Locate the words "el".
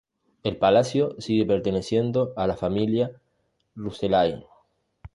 0.41-0.57